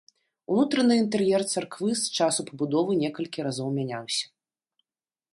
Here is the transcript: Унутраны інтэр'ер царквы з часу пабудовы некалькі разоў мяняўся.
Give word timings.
Унутраны 0.51 0.95
інтэр'ер 1.01 1.41
царквы 1.51 1.89
з 1.99 2.03
часу 2.19 2.45
пабудовы 2.47 2.91
некалькі 3.03 3.45
разоў 3.49 3.69
мяняўся. 3.77 4.25